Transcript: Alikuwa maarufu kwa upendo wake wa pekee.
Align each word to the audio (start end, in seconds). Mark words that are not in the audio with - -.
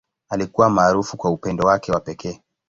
Alikuwa 0.29 0.69
maarufu 0.69 1.17
kwa 1.17 1.31
upendo 1.31 1.67
wake 1.67 1.91
wa 1.91 1.99
pekee. 1.99 2.41